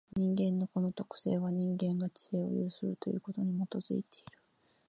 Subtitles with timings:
[0.15, 4.27] 人間のこの特性は、人間が知性を有するということに基いている。